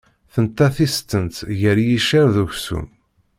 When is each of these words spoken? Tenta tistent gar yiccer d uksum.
Tenta 0.33 0.67
tistent 0.75 1.35
gar 1.59 1.77
yiccer 1.87 2.27
d 2.33 2.35
uksum. 2.43 2.87